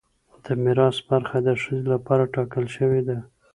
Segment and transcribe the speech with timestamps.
[0.43, 3.17] د میراث برخه د ښځې لپاره ټاکل شوې ده.